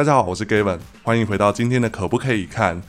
[0.00, 2.80] 大家好，我是 Gavin，欢迎回到今天的可不可以看？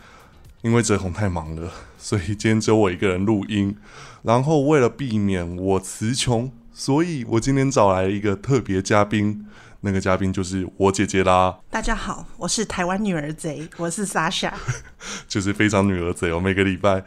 [0.61, 1.69] 因为哲宏太忙了，
[1.99, 3.75] 所以今天只有我一个人录音。
[4.21, 9.45] 然后为了避免我词穷，所以我今天找来一个特别嘉宾，
[9.81, 11.57] 那个嘉宾就是我姐姐啦。
[11.69, 14.53] 大家好，我是台湾女儿贼，我是 Sasha，
[15.27, 16.39] 就是非常女儿贼哦。
[16.39, 17.03] 每个礼拜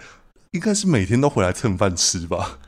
[0.51, 2.59] 应该是每天都回来蹭饭吃吧？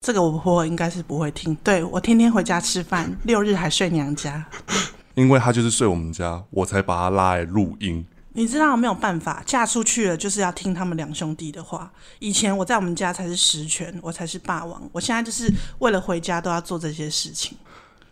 [0.00, 1.54] 这个我婆婆应该是不会听。
[1.62, 4.44] 对，我天天回家吃饭，六日还睡娘家。
[5.20, 8.06] 因为他就是睡我们家，我才把他拉来录音。
[8.32, 11.92] 你知道没有办法，嫁出去了就是要听他们两兄弟的话。
[12.20, 14.82] 以前我在我们家才是实权，我才是霸王。
[14.92, 17.58] 我现在就是为了回家都要做这些事情。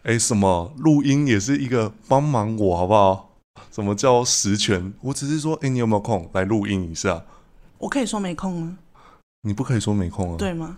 [0.02, 3.30] 哎，什么录音也是一个帮忙我好不好？
[3.72, 4.92] 什么叫实权？
[5.00, 7.24] 我只是说，哎，你有没有空来录音一下？
[7.78, 8.76] 我可以说没空吗？
[9.42, 10.36] 你不可以说没空啊？
[10.36, 10.76] 对吗？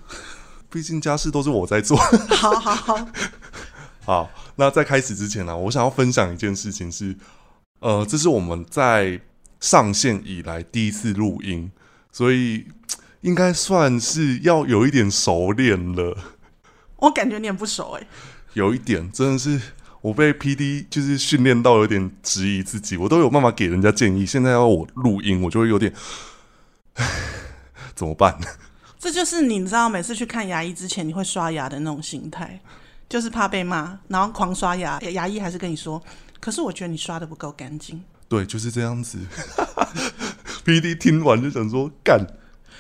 [0.70, 1.96] 毕竟家事都是我在做。
[1.96, 3.08] 好好好。
[4.04, 7.16] 好， 那在开始之前呢、啊，我想要分享一件事情是，
[7.78, 9.18] 呃，这是我们在
[9.58, 11.72] 上线以来第一次录音，
[12.12, 12.66] 所以
[13.22, 16.14] 应该算是要有一点熟练了。
[16.96, 18.06] 我感觉你很不熟哎、欸，
[18.52, 19.58] 有一点，真的是
[20.02, 25.90] 我被 PD 就是训练到有点质疑自己，我都有办法给人家建议，现在要我录音，我就会有点，
[26.96, 27.06] 唉，
[27.96, 28.38] 怎么办？
[28.98, 32.60] 这就是你知道，每次去看牙医之前，你会刷牙的那种心态。
[33.10, 36.00] 就是怕被骂，然后狂刷牙，牙医还是跟你说，
[36.38, 38.00] 可是我觉得你刷的不够干净。
[38.28, 39.18] 对，就是这样子。
[40.64, 42.24] PD 听完就想说，干，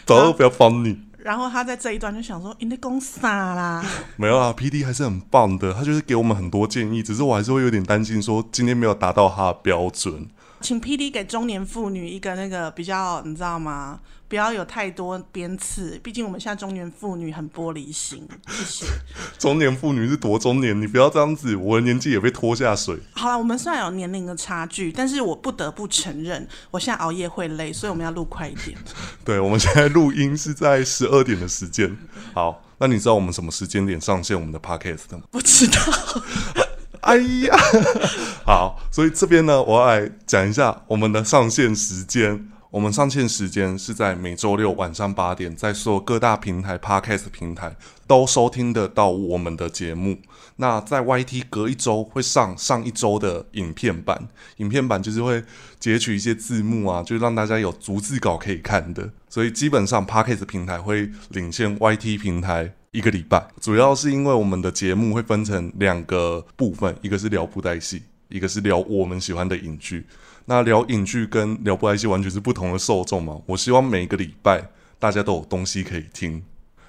[0.06, 0.96] 早都不要帮你。
[1.18, 3.84] 然后他在这一段就想说，你在讲啥啦？
[4.14, 10.28] 没有啊，PD 还是很棒的，他就是给我们很多建议，只是我还是会有点担心，说今天没有达到他的标准。
[10.60, 14.00] 请 PD 给中年妇女一个那个比较，你知道吗？
[14.28, 18.28] 不要有太多鞭刺，毕竟我们现在中年妇女很玻璃心。
[18.48, 18.86] 谢谢。
[19.36, 20.80] 中年妇女是多中年？
[20.80, 22.96] 你不要这样子，我的年纪也被拖下水。
[23.12, 28.78] 好了，我们虽然有年龄的差距，但是我不得不承认，我现在熬夜会累，所以我们要录快一点。
[29.24, 31.96] 对，我们现在录音是在十二点的时间。
[32.32, 35.24] 好，那你知道我们什么时间点上线我们的 podcast 的吗？
[35.32, 35.82] 不知道。
[37.00, 37.56] 哎呀，
[38.44, 42.46] 好，所以这边呢，我要来讲一下我们的上线时间。
[42.70, 47.74] 我们上线时间是在每周六晚上八点，在所有各大平台 Podcast 平台
[48.06, 50.20] 都收听得到我们的节目。
[50.54, 54.28] 那在 YT 隔一周会上上一周的影片版，
[54.58, 55.42] 影片版就是会
[55.80, 59.10] 截取一些字幕啊，就让大家有逐字稿可以看的。
[59.28, 62.74] 所以基本上 Podcast 平台会领先 YT 平台。
[62.92, 70.04] 一个礼拜，主要是因为我们的节目会分成两个部分，一个是聊布袋戏，一个是聊我们喜欢的影剧。
[70.46, 73.40] 那聊影剧跟聊布袋戏完全是不同的受众嘛。
[73.46, 74.68] 我希望每一个礼拜
[74.98, 76.42] 大家都有东西可以听，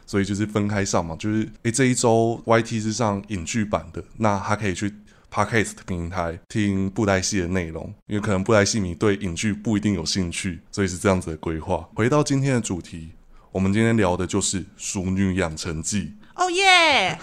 [0.08, 1.16] 所以就是分开上嘛。
[1.18, 4.92] 就是诶，这一周 YT 是上影剧版的，那他可以去
[5.32, 11.88] Podcast 平台听布袋戏的内容，因为可能布袋戏迷对影剧不一定有兴趣，所以是这样子的规划。
[11.94, 13.12] 回到今天的主题。
[13.52, 16.04] 我们今天聊的就是《淑女养成记》。
[16.36, 17.20] 哦耶！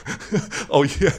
[0.68, 1.12] 哦耶！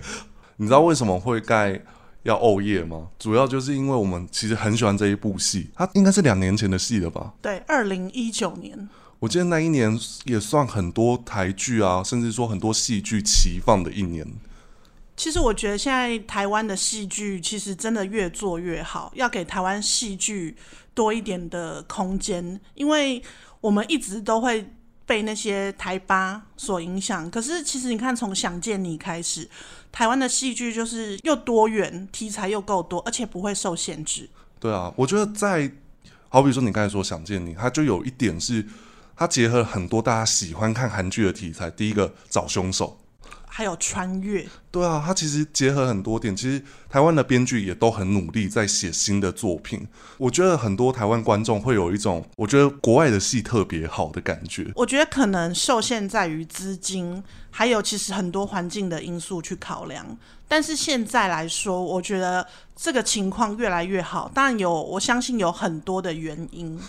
[0.58, 1.82] 你知道为什么会盖
[2.22, 3.08] 要哦耶吗？
[3.18, 7.34] 主要就是因为我们其实很喜欢这一部戏，它应该是两年前的戏了吧？
[7.42, 8.88] 对，二零一九年。
[9.18, 14.26] 我记得那一年也算很多台剧啊，甚至说很多戏剧齐放的一年。
[15.18, 20.56] 其实我觉得现在台湾的戏剧其实真的越做越好，要给台湾戏剧
[20.94, 23.22] 多一点的空间，因为
[23.60, 24.72] 我们一直都会。
[25.10, 29.50] 被那些台巴所影响，可是其实你看，从《想见你》开始，
[29.92, 34.30] 台湾的戏剧就是又多元，题材又够多，而且不会受限制。
[34.60, 35.72] 对啊，我觉得在
[36.28, 38.64] 好比说你刚才说《想见你》，它就有一点是
[39.16, 41.72] 它结合了很多大家喜欢看韩剧的题材。
[41.72, 42.99] 第一个找凶手。
[43.60, 46.34] 还有穿越，对啊，它其实结合很多点。
[46.34, 49.86] 其实台湾的编剧也都很努力在写新的作品。
[50.18, 54.72] 我觉得很多台湾观众会有一种，我觉得国外的戏特别好的感觉。
[54.76, 60.18] 我觉得可能受限在于资金，还有其实很多环境的因素去考量。
[60.48, 62.48] 但是现在来说，我觉得
[62.78, 64.32] 这个情况越来越好。
[64.34, 66.80] 当然有，我相信有很多的原因。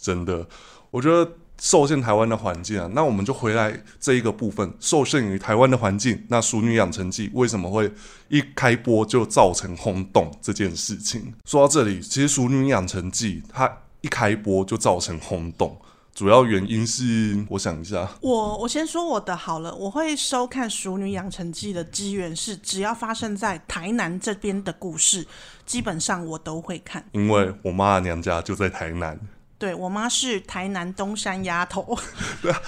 [0.00, 0.46] 真的，
[0.92, 1.32] 我觉得。
[1.58, 7.90] 受限台湾的环境啊，那我们就回来这一个部分，受限于台湾的环境，那《熟女养成记》为什么会
[8.28, 11.32] 一开播就造成轰动这件事情？
[11.44, 13.70] 说到这里，其实《熟女养成记》它
[14.02, 15.76] 一开播就造成轰动，
[16.14, 25.26] 主要原因是，我想一下，我我先说我的好了，我会收看《熟女养成记》的机缘是，只要发生在台南这边的故事，
[25.64, 29.18] 基本上我都会看，因为我妈娘家就在台南。
[29.58, 31.98] 对，我妈是台南东山丫头，
[32.42, 32.60] 对啊，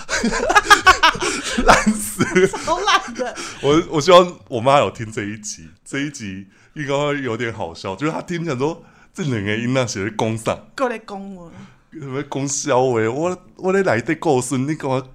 [1.65, 3.37] 烂死了，都烂的。
[3.63, 8.83] 我我希望我妈有听这一集，这一集应该会有点好笑，就是她听起来说
[9.13, 10.59] 这两个音那写的讲啥？
[10.75, 11.53] 过来讲我，
[11.93, 13.11] 什么讲笑话？
[13.11, 15.09] 我我咧内底故事你讲，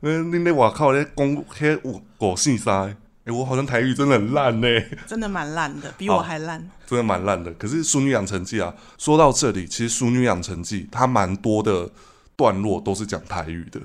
[0.00, 2.96] 你，你咧外口咧讲迄五五四三。
[3.26, 4.68] 哎、欸，我好像台语真的很烂呢，
[5.06, 7.50] 真的蛮烂的，比我还烂，真的蛮烂的。
[7.54, 11.90] 可是《淑女养成记》啊，说到这里，其实《淑女养成记》它蛮多的
[12.36, 13.80] 段落都是讲台语的，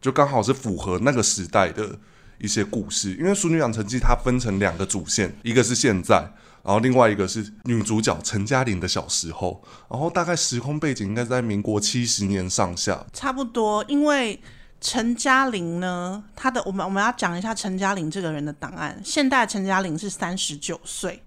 [0.00, 1.98] 就刚好是符合那个时代的
[2.38, 3.14] 一些故事。
[3.16, 6.16] 因为《淑女养成记》它分成两个主线，一个是现在，
[6.62, 14.40] 然后另外一个是女主角陈嘉玲的小时候，然后大概时空背景应该在民国七十年上下，差不多，因为。
[14.80, 16.22] 陈嘉玲呢？
[16.36, 19.00] 她的我们我们要讲一下陈嘉玲这个人的档案。
[19.04, 21.22] 现代陈嘉玲是三十九岁，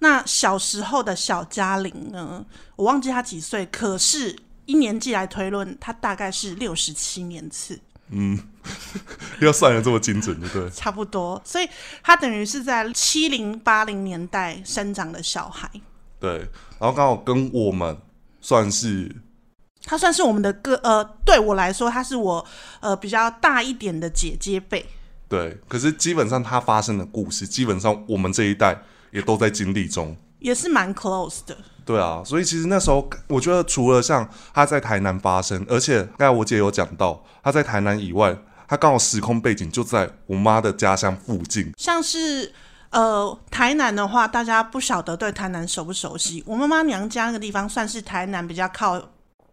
[0.00, 2.44] 那小时候的小嘉玲呢？
[2.74, 7.78] 我忘记她几岁，可是一年纪来推论，她大概是六十七年次。
[8.08, 8.38] 嗯，
[9.40, 10.70] 要算的这么精准，对不对？
[10.70, 11.68] 差不多，所以
[12.02, 15.70] 她等于是在七零八零年代生长的小孩。
[16.18, 16.38] 对，
[16.78, 17.96] 然后刚好跟我们
[18.40, 19.14] 算是。
[19.86, 22.44] 她算是我们的哥，呃，对我来说，她是我
[22.80, 24.84] 呃比较大一点的姐姐辈。
[25.28, 28.76] 对，可是基本上她发生的故事，基本上我们这一代
[29.12, 31.56] 也都在经历中，也是蛮 close 的。
[31.84, 38.36] 对啊，所以其实那时候我觉得，除了像她在台南发生，而且刚才我姐有讲到，她在台南以外，
[38.66, 41.72] 她刚好时空背景就在我妈的家乡附近。
[41.78, 42.52] 像是
[42.90, 46.42] 呃台南的话，大家不晓得对台南熟不熟悉？
[46.44, 49.00] 我妈妈娘家那个地方算是台南比较靠。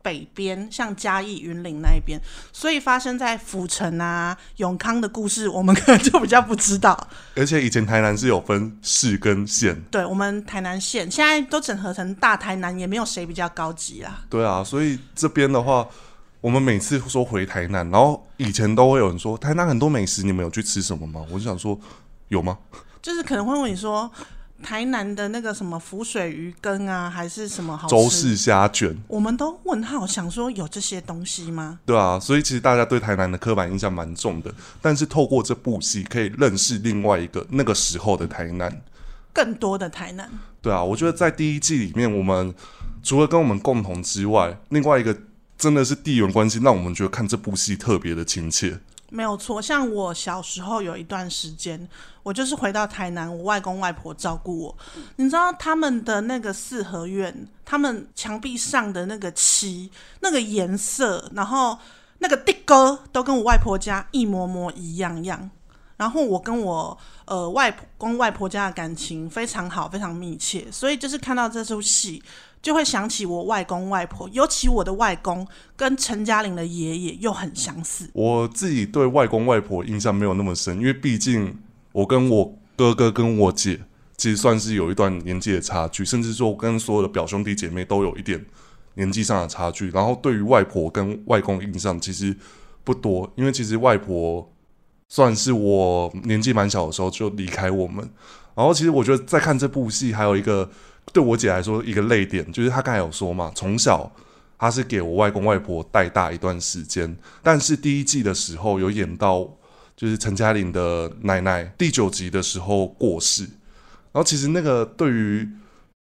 [0.04, 2.22] 北边像嘉义、云林那一边，
[2.52, 7.08] 所以发生在府城啊、永康的故事，我们可能就比较不知道。
[7.36, 14.26] 而且以前台南是有分市跟县，对，我们台南县现在都整合成大台南，也没有谁比较高级啦。
[14.30, 15.88] 对啊，所以这边的话，
[16.42, 21.26] 我们每次说回台南，然后以前都会有人说台南很多美食，你们有去吃什么吗？
[21.32, 21.80] 我就想说
[22.28, 22.58] 有吗？
[23.02, 24.12] 就是可能会问你说。
[24.62, 27.96] 台南的那个什么浮水鱼羹啊，还是什么好吃？
[27.96, 31.80] 周氏虾卷，我们都问号，想说有这些东西吗？
[31.86, 34.54] 对啊，所以其实大家对台南的刻板印象蛮重的。
[34.82, 38.82] 但是透过这部戏，可以认识另外一个那个时候的台南，
[39.34, 40.30] 更多的台南。
[40.62, 42.54] 对啊，我觉得在第一季里面，我们
[43.02, 45.18] 除了跟我们共同之外，另外一个
[45.58, 48.80] 真的是地缘关系，让我们觉得看这部戏特别的亲切。
[49.14, 51.88] 没有错，像我小时候有一段时间，
[52.24, 54.78] 我就是回到台南，我外公外婆照顾我。
[55.18, 61.78] 你知道他们的那个四合院，他们墙壁上的那个漆、那个颜色，然后
[62.18, 65.52] 那个地沟都跟我外婆家一模模一样样。
[65.98, 72.24] 然后我跟我呃外公外婆家的感情非常好，非常密切，所以就是看到这出戏。
[72.64, 75.46] 就会想起我外公外婆，尤其我的外公
[75.76, 78.10] 跟陈嘉玲的爷爷又很相似。
[78.14, 81.60] 我自己对外公外婆印象没有那么深，因为毕竟
[81.92, 83.82] 我跟我哥哥跟我姐
[84.16, 88.46] 其实算是有一段年纪的差距，甚至说跟所有的表兄弟姐妹都有一点
[88.94, 89.90] 年纪上的差距。
[89.90, 92.34] 然后对于外婆跟外公印象其实
[92.86, 94.50] 不多，因为其实外婆
[95.10, 98.10] 算是我年纪蛮小的时候就离开我们。
[98.56, 100.72] 然后其实我觉得在看这部戏还有一个。
[101.12, 104.12] 对我姐来说，一个泪点就是她刚才有说嘛，从小
[104.58, 109.48] 她是给我外公外婆带大一段时间，但是第一季的时候有演到，
[109.96, 115.48] 就是陈嘉玲的奶奶第九集的时候过世，然后其实那个对于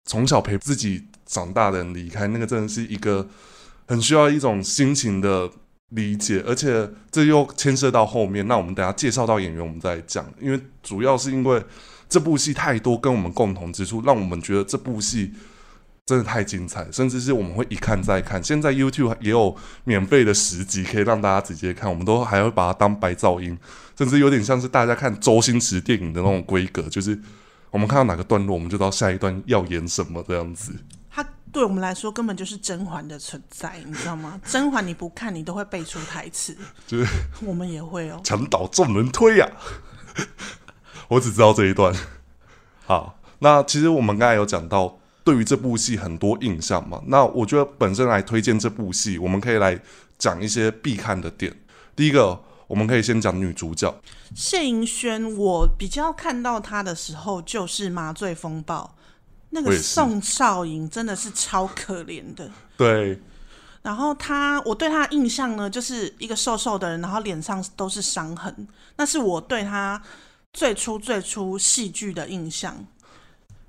[0.04, 3.26] 从小陪自己长大的人离开，那个真的是一个
[3.86, 5.48] 很需要一种心情的
[5.90, 11.62] 理解，而且这又牵涉到后面，那我们等下介绍到演员，我们再讲，因为主要是因为。
[12.08, 15.32] 这部戏太多跟我们共同之处，让我们觉得这部戏
[16.06, 18.42] 真的太精彩，甚至是我们会一看再看。
[18.42, 23.58] 现在 YouTube 也有免费的十集可以让大家直接看，我们都还会把它当白噪音，
[23.96, 27.20] 甚至有点像是大家看周星驰电影的那种规格，就是
[27.70, 30.72] 我们看到哪个段落，我们就知道下一段要演什么这样子。
[31.10, 31.22] 它
[31.52, 34.40] 对我们来说根本就是甄嬛的存在，你知道吗？
[34.48, 37.06] 甄嬛你不看你都会背出台词，就是
[37.44, 38.18] 我们也会哦。
[38.24, 40.24] 墙倒众人推呀、啊。
[41.08, 41.94] 我只知道这一段。
[42.86, 47.02] 好，那其实我们刚才有讲到对于这部戏很多印象嘛。
[47.06, 49.78] 那我觉得本身来推荐这部戏，我们可以来
[50.16, 51.54] 讲一些必看的点。
[51.94, 53.94] 第一个，我们可以先讲女主角
[54.34, 55.36] 谢盈萱。
[55.36, 58.94] 我比较看到她的时候，就是《麻醉风暴》
[59.50, 62.50] 那个宋少莹，真的是超可怜的。
[62.76, 63.20] 对。
[63.82, 68.66] 然后她，我对她的印象呢，就是一个瘦瘦的人，然后脸上都是伤痕。
[68.96, 70.02] 那是我对她。
[70.52, 72.74] 最初最初戏剧的印象，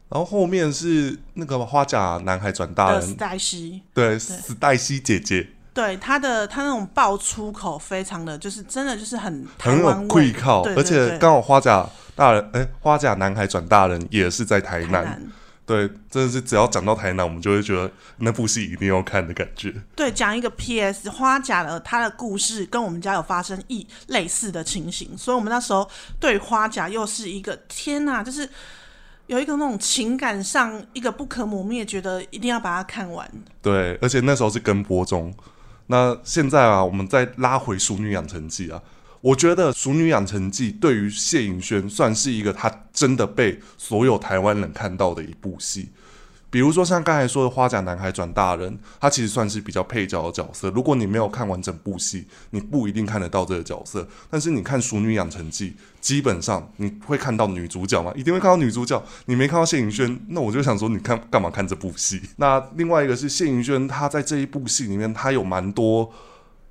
[0.09, 15.21] 然后后面是那个花甲男孩转大人史黛西，对，史黛西姐姐，对她的她那种爆粗口，非常的就是真的就是很很有愧靠，而且刚好花甲大人哎，花甲男孩转大人也是在台南，台南
[15.69, 19.71] 对，真的是只要讲到台南，我们就会觉得那部戏一定要看的感觉。
[19.95, 21.07] 对，讲一个 P.S.
[21.11, 25.87] 花甲的他的故事跟我们家有发生一类似的情形，所以我们那时候
[26.19, 28.49] 对花甲又是一个天呐，就是
[29.27, 33.31] 有一个那种情感上一个不可磨灭，觉得一定要把它看完。
[33.61, 35.31] 对，而且那时候是跟播中。
[35.85, 38.81] 那现在啊，我们再拉回《淑女养成记》啊。
[39.21, 45.89] 我觉得《淑女养成记》对于谢盈萱算是一个她真的被所有台湾人看到的一部戏。
[46.51, 50.67] 比如说像刚才说的《花甲男孩转大人》，他其实算是比较配角的角色。
[50.71, 54.07] 如果你没有看完整部戏，你不一定看得到这个角色。
[54.31, 55.69] 但是你看《淑女养成记》，
[56.01, 58.99] 基本上你会看到女主角嘛，一定会看到女主角。
[59.25, 62.19] 你没看到谢盈萱，那我就想说，你看干嘛看这部戏？
[62.37, 66.11] 那另外一个是谢盈萱，她在这一部戏里面，她有蛮多。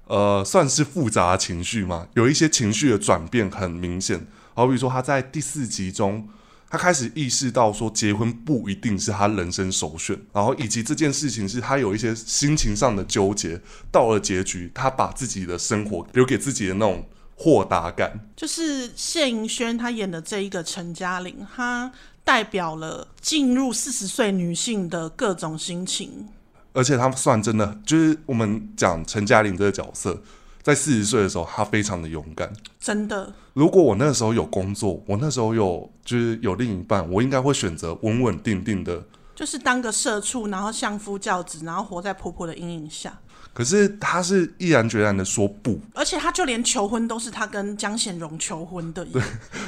[0.09, 4.27] 呃，算是复杂的情绪嘛，有一些情绪的转变很明显。
[4.55, 6.29] 好比说，他在第四集中，
[6.69, 13.61] 他开始意识到说，结婚不一定是他人生首选，然后以及这件事情是他有一些心情上的纠结。
[13.93, 21.93] 到了结局，他把自己的生活留给自己的那种豁达感，就是谢盈萱她演的这一个陈嘉玲，她
[22.25, 26.27] 代表了进入四十岁女性的各种心情。
[26.73, 30.21] 而且他算真的，就是我们讲陈嘉玲这个角色，
[30.63, 32.53] 在四十岁的时候，她非常的勇敢。
[32.79, 39.03] 真的，如果我那时候有工作，我那时候有就是有另一半，我应该会选择稳稳定定的，
[39.35, 43.19] 就是当个社畜，然后相夫教子，然后活在婆婆的阴影下。
[43.55, 49.23] 可是他是毅然决然的说不，而且他就连求婚都是他跟江显荣求婚的，对，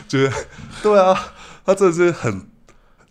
[0.06, 0.32] 就是
[0.82, 1.32] 对啊，
[1.64, 2.49] 他真的是很。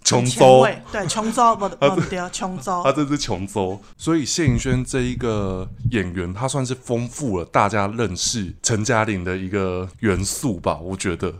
[0.09, 11.33] 琼州，对琼州不 不对，琼州，他这是琼州，所以谢盈萱这一个演员，他算是丰富了大家认识陈嘉玲的一个元素吧，我觉得。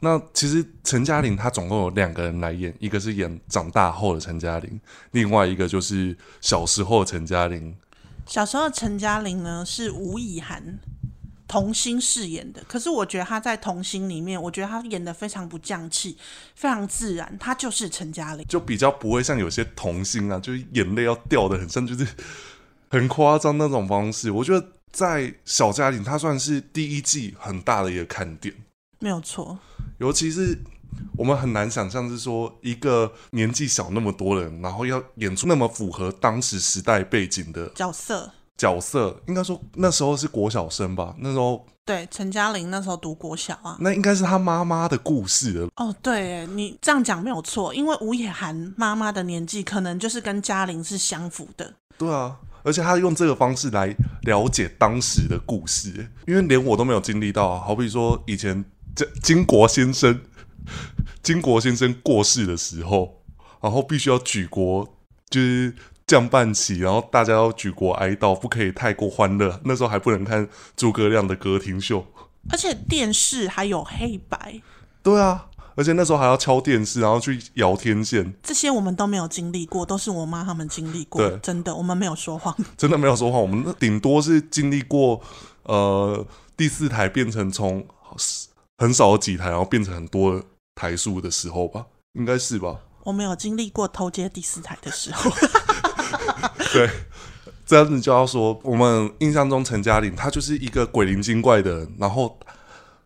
[0.00, 4.80] 那其实陈嘉玲她总共有两个人来演，一个是演长大后的陈嘉玲，
[5.12, 7.74] 另外一个就是小时候的陈嘉玲。
[8.26, 10.80] 小时候的陈嘉玲呢是吴以涵。
[11.52, 16.16] 童星饰演的，可是我觉得他在童星里面，我觉得他演的非常不匠气，
[16.54, 22.06] 非常自然，他就是陈嘉玲，就比较不会像有些童星啊，就是眼泪要掉的很像，就是
[22.88, 24.30] 很夸张那种方式。
[24.30, 28.54] 我觉得在小嘉玲，他算是第一季很大的一个看点，
[29.00, 29.58] 没有错。
[29.98, 30.56] 尤其是
[31.18, 38.32] 我们很难想象，是说一个年纪小那么多人，然后要演出那么符合当时时代背景的角色。
[38.56, 41.14] 角色应该说那时候是国小生吧？
[41.18, 45.68] 那时候对陈嘉玲那时候读国小啊，那应该是他妈妈的故事了。
[45.76, 51.74] 哦，对，你这样讲没有错，因为吴也涵妈妈的年纪可能就是跟嘉玲是相符的。
[51.98, 57.60] 对啊，而且他用这个方式来了解当时的故事，因为连我都没有经历到啊。
[57.66, 60.20] 好比说以前这金国先生，
[61.20, 63.22] 金国先生过世的时候，
[63.60, 64.86] 然后必须要举国
[65.28, 65.74] 就是。
[66.12, 69.58] 降半旗，然后大家要举国哀悼，不可以太过欢乐。
[69.64, 72.04] 那时候还不能看诸葛亮的歌厅秀，
[72.50, 74.60] 而且电视还有黑白。
[75.02, 78.34] 对啊，而且那时候还要敲电视，然后去摇天线。
[78.42, 81.26] 这些我们都没有经历过，都是我妈他们经历过。
[81.26, 83.40] 对，真的，我们没有说谎， 真的没有说谎。
[83.40, 85.18] 我们顶多是经历过，
[85.62, 86.26] 呃，
[86.58, 87.82] 第四台变成从
[88.76, 90.42] 很少的几台，然后变成很多
[90.74, 92.76] 台数的时候吧，应该是吧？
[93.04, 95.30] 我没有经历过偷接第四台的时候。
[96.72, 96.90] 对，
[97.66, 101.94] 这样子就要说，我们印象中陈嘉玲她就是一个鬼灵精怪的人。
[101.98, 102.38] 然后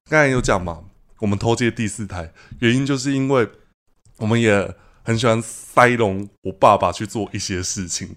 [0.08, 0.80] 刚才有讲嘛，
[1.18, 3.48] 我们偷接第四台，原因就是因为
[4.18, 8.16] 我们也很喜欢塞隆我爸爸去做一些事情。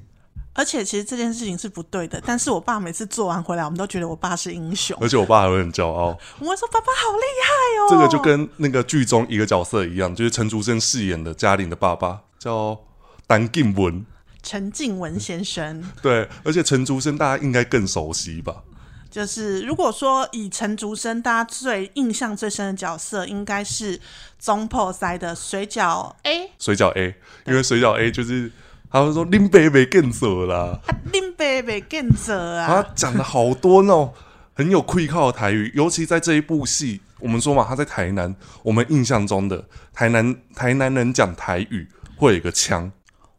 [0.54, 6.18] 而且其实这件事情是不对的，但是我爸每次做完回来，我们都觉得我爸是英雄，而且我爸还会很骄傲。
[6.40, 7.88] 我们说爸爸好厉害哦。
[7.90, 12.78] 这个就跟那个剧中一个角色一样，就是陈竹生饰演的嘉玲的爸爸叫
[13.26, 14.06] 丹敬文。
[14.50, 18.64] 陈静文先生， 对，而且陈竹生大家应该更熟悉吧？
[19.08, 24.02] 就是如果说以陈竹生，大家最印象最深的角色，应该是
[24.40, 27.14] 中破塞的水饺 A，水饺 A，
[27.46, 28.52] 因为水饺 A 就是
[28.90, 30.80] 他会说林北北更泽啦，
[31.14, 34.12] 林北北更泽啊，他讲了好多那种
[34.56, 42.92] 很有愧靠的台语，尤其在这一部戏，我们说嘛，他在台南，我们印象中的台南台南人讲台语会有一个腔。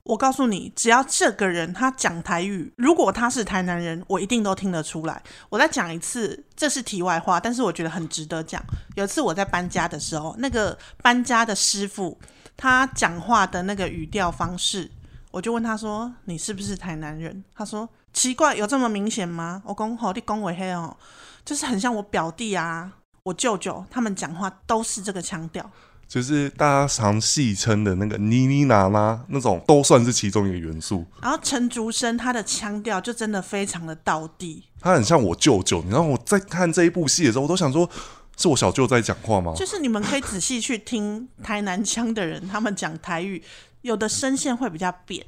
[0.03, 5.23] 我告诉你，只要这个人他讲台语，如果他是台南人，我一定都听得出来。
[5.51, 8.63] 我再讲一次，这是题外话，但是我觉得很值得讲。
[8.97, 12.19] 有一次我在搬家的时候，那个搬家的师傅
[12.57, 14.91] 他讲话的那个语调方式，
[15.31, 20.97] 我就问他说：“你是不是台南人？”他说：“奇怪，有这么明显吗？”我讲：“好，你讲为黑哦，
[21.45, 22.91] 就是很像我表弟啊，
[23.23, 25.71] 我舅舅他们讲话都是这个腔调。”
[26.11, 31.07] 就是大家常戏称的那个妮妮娜拉那种，都算是其中一个元素。
[31.23, 35.81] 然后陈竹生他的腔调就真的非常的道地，他很像我舅舅。
[35.83, 37.89] 你知道我在看这一部戏的时候，我都想说，
[38.37, 39.53] 是我小舅在讲话吗？
[39.55, 43.41] 就是你们可以仔细去听台南腔的人，他们讲台语，
[43.83, 45.25] 有的声线会比较扁。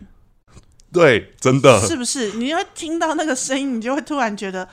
[0.93, 2.33] 对，真的是不是？
[2.33, 4.69] 你会听到那个声音，你就会突然觉得，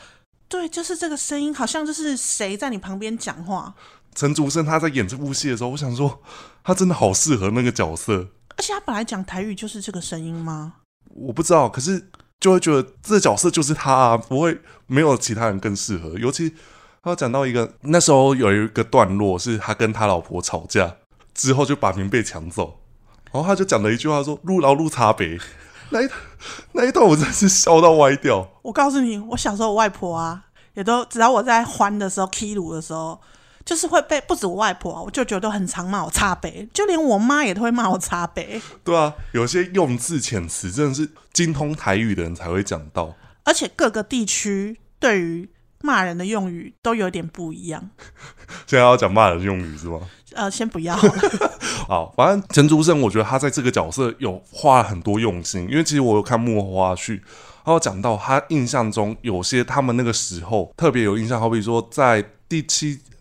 [0.48, 3.76] 对，就是这个声音，好像就是谁在你旁边讲话。
[4.20, 6.22] 陈竹生他在演这部戏的时候，我想说，
[6.62, 8.28] 他真的好适合那个角色。
[8.58, 10.74] 而且他本来讲台语就是这个声音吗？
[11.16, 16.20] 我不知道，可是就会觉得这角色就是他啊，不会没有其他人更适合。
[16.20, 16.54] 尤其
[17.02, 20.98] 他讲到一个那时候有一个段落，是他跟他老婆吵架
[21.34, 22.82] 之后就把棉被抢走，
[23.32, 25.40] 然后他就讲了一句话说：“路劳路差别。”
[25.92, 26.10] 那一
[26.74, 28.46] 那一段我真的是笑到歪掉。
[28.64, 33.18] 我告诉你，我小时候我外婆啊，也都只要我在欢的时候、k 鲁的时候，
[33.70, 38.60] 就是会被不止我外婆啊，我舅舅都很常骂我差北，就连我妈也都会骂我差北。
[38.84, 45.48] 对啊，有些用字遣词真的是精通台语的人才会讲到，而且各个地区对于
[45.84, 47.92] 骂人的用语都有点不一样。
[48.66, 50.00] 现在要讲骂人的用语是吗？
[50.34, 50.98] 呃，先不要。
[51.88, 57.22] 好，反正陈竹生，我觉得他在这个角色有花了很多用心，因为其实我有看幕后花絮，
[57.64, 63.19] 他有讲到他印象中有些他们那个时候特别有印象，好比说在第七哎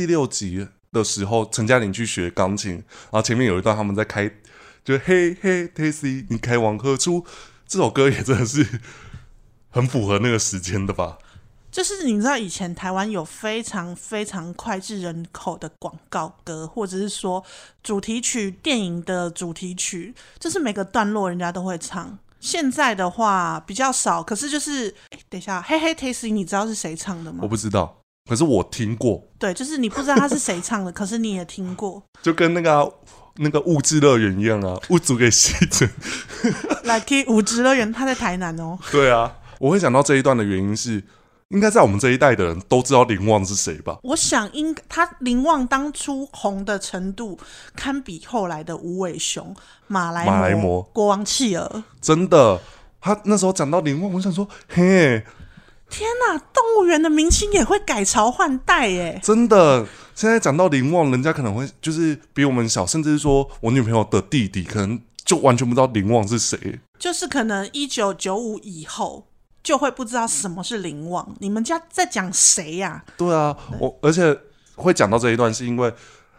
[0.00, 4.30] 第六集的时候，陈嘉玲去学钢琴，然后前面有一段他们在开，
[4.82, 7.26] 就嘿嘿 Tasty，你开往何处？
[7.68, 8.80] 这首歌也真的是
[9.68, 11.18] 很符合那个时间的吧。
[11.70, 17.44] 就是你知道以前台湾有非常非常脍炙人口的广告歌，或者是说
[17.82, 22.18] 主题曲、电影的主题曲，就是每个段落人家都会唱。
[22.40, 27.40] 现在的话比较少，可是就是，哎，等一下，嘿嘿，Tasty，你知道是谁唱的吗？
[27.42, 27.99] 我不知道，
[28.30, 29.20] 可是我听过。
[29.40, 32.88] 对，就是你不知道他是谁唱的， 可是你也听过，就跟那个、啊、
[33.38, 35.88] 那个物质乐园一样啊，物主给吸着。
[36.84, 38.78] 来听物质乐园，他在台南哦。
[38.92, 41.02] 对啊，我会想到这一段的原因是。
[41.48, 43.98] 应该在我们这一代的人都知道林旺是谁吧？
[44.04, 47.36] 我想应他林旺当初红的程度，
[47.74, 49.52] 堪比后来的无尾熊、
[49.88, 51.82] 马来马来貘、国王企鹅。
[52.00, 52.60] 真的，
[53.00, 55.24] 他那时候讲到林旺，我想说，嘿，
[55.90, 56.38] 天哪！
[56.38, 59.20] 动物园的明星也会改朝换代耶！
[59.22, 66.78] 真的，现在讲到林旺，人家可能会就是比我们小，甚至是说我女朋友的弟弟，可能就完全不知道林旺是谁。
[66.98, 69.26] 就是可能一九九五以后。
[69.62, 73.04] 就会不知道什么是林旺，你们家在讲谁呀？
[73.18, 74.34] 对啊，对我而且
[74.74, 75.92] 会讲到这一段，是因为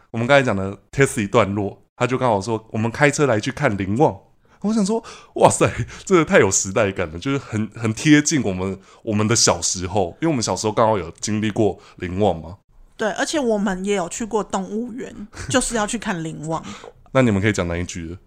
[0.10, 4.18] 我们刚才讲的 Tessy 段落，他就刚好说我们开车来去看林旺。
[4.62, 5.04] 我想说，
[5.36, 5.70] 哇塞，
[6.06, 12.58] 这个太有时代感了，就是很很贴近我们我们的小时候，因为我们小时候刚好有经历过灵旺嘛。
[12.96, 16.64] 对，而且我们也有去过动物园，就是要去看灵旺。
[17.14, 18.18] 那你们可以讲哪一句？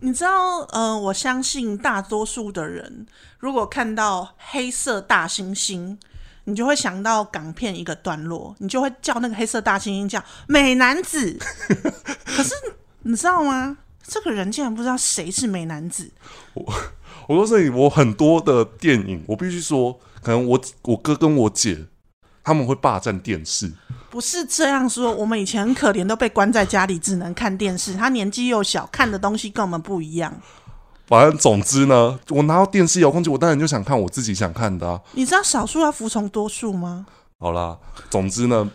[0.00, 3.06] 你知道，呃，我相信大多数的人，
[3.38, 5.96] 如果看到黑色大猩猩，
[6.44, 11.38] 你就会想到港片一个段落，你就会叫那个黑色大猩猩叫美男子。
[12.26, 12.52] 可是
[13.04, 13.78] 你知道吗？
[14.06, 16.10] 这个人竟然不知道谁是美男子。
[16.54, 16.72] 我
[17.28, 21.86] 我告诉你，我很多的电影，我必须说，可能我我哥跟我姐
[22.44, 23.72] 他们会霸占电视。
[24.08, 27.94] 不是这样说，我们以前很可怜，都被关在家里，只能看电视。
[27.94, 30.40] 他年纪又小，看的东西跟我们不一样。
[31.06, 35.00] 反正总之呢，我拿到电视遥控器，我当然就想看我自己想看的啊。
[35.12, 37.06] 你知道少数要服从多数吗？
[37.38, 38.70] 好啦，总之呢，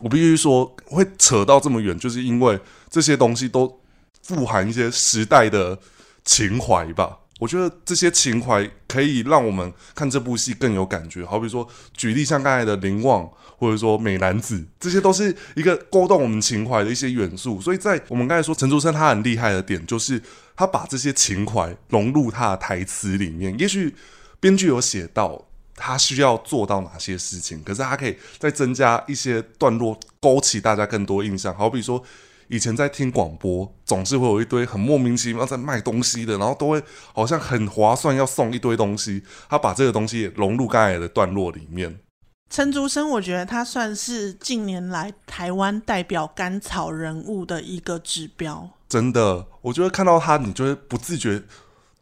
[0.00, 2.60] 我必须说会扯到这么远，就是因为
[2.90, 3.80] 这些东西都
[4.24, 5.78] 富含一些时代的
[6.24, 7.18] 情怀吧。
[7.40, 11.24] 我觉得这些情怀可以让我们看这部戏更有感觉。
[11.26, 17.60] 好比说，举例像刚才的林旺，或者说美男子，这些都是一个勾动我们情怀的一些元素。
[17.60, 20.22] 所以在我们刚才说陈竹生他很厉害的点，就是
[20.56, 23.54] 他把这些情怀融入他的台词里面。
[23.58, 23.94] 也许
[24.38, 31.54] 编剧有写到他需要做到哪些事情，可是他可以再增加一些段落，勾起大家更多印象。
[31.54, 32.02] 好比说。
[32.48, 39.22] 以前在听广播，总是会有一堆很莫名其妙在卖东西的，然后都会好像很划算，要送一堆东西。
[39.48, 41.98] 他把这个东西也融入刚才的段落里面。
[42.50, 48.68] 陈竹生，我觉得他算是近年来台湾代表甘草人物的一个指标。
[48.88, 51.42] 真的，我觉得看到他，你就会不自觉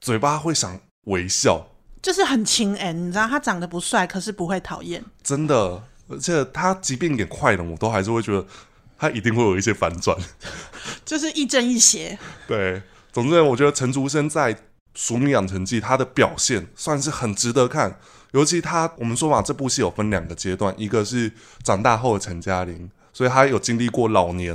[0.00, 1.64] 嘴巴会想微笑，
[2.02, 5.02] 就是很亲哎，你知道他长得不帅，可是不会讨厌。
[5.22, 8.44] 真的，而且他即便演快人，我都还是会觉得。
[9.02, 10.16] 他一定会有一些反转，
[11.04, 12.16] 就是亦正亦邪。
[12.46, 12.80] 对，
[13.12, 14.54] 总之我觉得陈竹生在
[14.94, 17.98] 《俗女养成记》他的表现算是很值得看，
[18.30, 21.32] 尤其他我们说嘛，这部戏有分两个阶段，一个是
[21.64, 24.54] 长大后的陈嘉玲，所以他有经历过老年，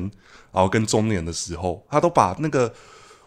[0.53, 2.73] 然后跟中年的时候，他都把那个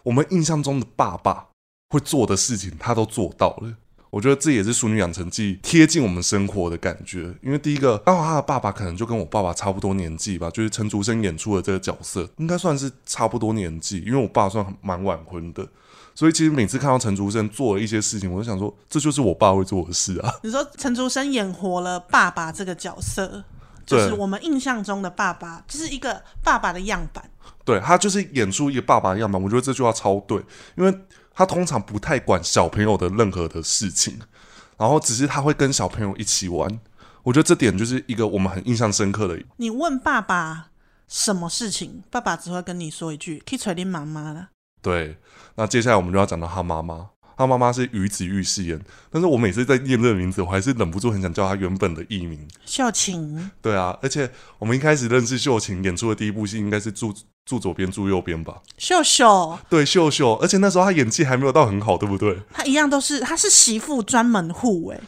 [0.02, 1.48] 我们印象中的爸爸
[1.90, 3.74] 会做的事情，他都做到了。
[4.10, 15.64] 我觉得这也是《淑女养成记》贴近我们生活的感觉，因为第一个，刚好他的爸爸可能就跟我爸爸差不多年纪吧，就是陈竹生演出的这个角色，应该算是差不多年纪，因为我爸算蛮晚婚的，
[16.12, 20.34] 所以其实每次看到陈竹生做了一些事情，我就想说，这就是我爸会做的事啊。
[20.42, 23.44] 你说陈竹生演活了爸爸这个角色，
[23.86, 27.30] 就是我们印象中的爸爸，就是一个爸爸的样板。
[27.64, 30.42] 对，他就是演出一个爸爸的样板，我觉得这句话超对，
[30.74, 30.92] 因为。
[31.40, 34.20] 他通常不太管小朋友的任何的事情，
[34.76, 36.78] 然后只是他会跟小朋友一起玩。
[37.22, 39.42] 我觉得这点就是一个我们很印象深刻的。
[39.56, 40.66] 你问爸爸
[41.08, 44.48] 什么事情，爸爸只会跟你说一句：“可以锤你妈妈了。”
[44.82, 45.16] 对，
[45.54, 47.08] 那接下来我们就要讲到他妈妈。
[47.38, 48.78] 他妈妈是于子玉饰演，
[49.10, 53.50] 但是我每次在念这个名字，我还是忍不住很想叫他原本的艺名秀琴。
[53.62, 58.62] 对啊，而且我们一开始认识秀琴演出的第一部戏，应该是住住左边住右边吧？
[58.78, 62.38] 秀秀，对秀秀，而且那时候她演技还没有到很好，对不对？
[62.52, 65.00] 她一样都是，她是媳妇专门户哎。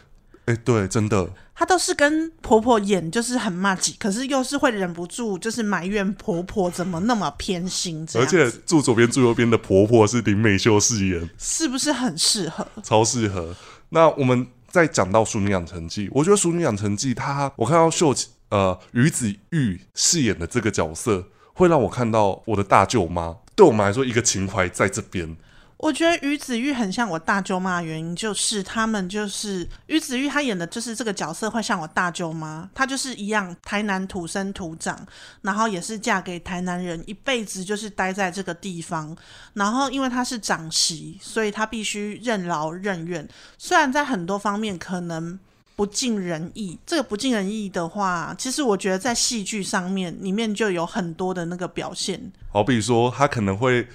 [0.47, 8.05] 哎，对，真的，她都是跟婆婆演，就是很麻吉，可是又是会忍不住，就是埋怨婆婆怎么那么偏心。
[8.15, 12.67] 而且住左边住右边的婆婆是林美秀饰演，是不是很适合？
[12.83, 13.55] 超适合。
[13.91, 18.13] 那我们再讲到《淑女养成记》，我觉得《淑女养成记》她，我看到秀
[18.49, 25.37] 呃于子玉饰演的这个角色，会让我看到我的大舅妈，对我们来说一个情怀在这边。
[25.79, 34.97] 我觉得于子玉很像我大舅妈的原因，就是他们就是于子玉，她演的就是这个角色会像我大舅妈，她就是一样台南土生土长，
[35.41, 39.17] 然后也是嫁给台南人，一辈子就是待在这个地方。
[39.55, 43.29] 然后因为她是长媳，所以她必须任劳任怨。
[43.59, 45.37] 虽然在很多方面可能
[45.83, 52.31] 不尽人意，这个不尽人意的话，其实我觉得在戏剧上面里面就有很多的那个表现。
[52.53, 53.89] 好比说，她可能会。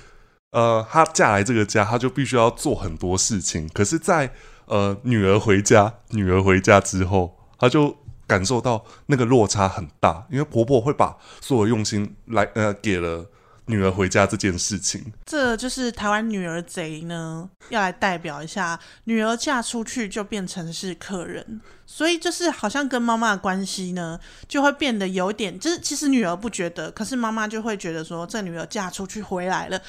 [0.52, 3.70] 呃，她嫁来这个家，她就必须要做很多事情。
[3.70, 4.30] 可是在，
[4.66, 7.96] 呃女儿回家，女儿回家之后，她就
[8.26, 13.26] 感受到那个落差很大，因为婆婆会把所有用心来呃给了
[13.68, 15.14] 女儿回家这件事情。
[15.26, 29.80] 这就是台湾女儿贼呢，要来代表一下，女儿嫁出去就变成是客人，所以就是好像跟妈妈的关系呢，就会变得有点，就是其实女儿不觉得，可是妈妈就会觉得说，这女儿嫁出去回来了。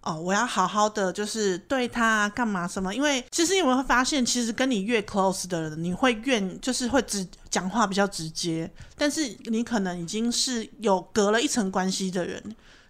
[0.00, 2.94] 哦，我要好好的，就是对他干嘛什么？
[2.94, 8.70] 因为其实你会发现，其实跟你越 close 的人，你会越就是会直讲话比较直接。
[8.96, 12.42] 但是你可能已经是有隔了一层关系的人，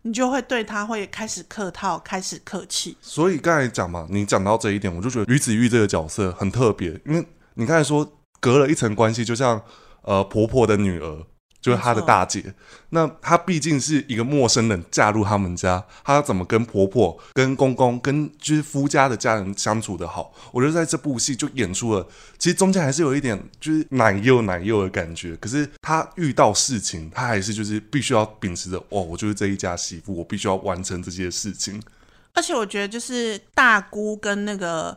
[0.02, 2.96] 你就会对他会开始客套，开始客气。
[3.00, 9.60] 所以刚才讲嘛，你讲到这一点，我就觉得于子玉这个角色很特别，因为你刚才说隔了一层关系，就像
[10.02, 11.26] 呃婆婆的女儿。
[11.68, 12.54] 就是她的大姐，
[12.90, 20.32] 那她毕竟是一个陌生人嫁入他们家，她怎么跟婆婆、跟公公、跟就是夫家的家人相处的好？
[20.52, 22.06] 我觉得在这部戏就演出了，
[22.38, 25.36] 其实中间还是有一点就是奶幼奶幼的感觉。
[25.36, 31.82] 可是她遇到事情，她还是就是必须要秉持着，哦，我就是这一家媳妇，我必须要完成这些事情。
[32.34, 34.96] 而且我觉得就是大姑跟那个。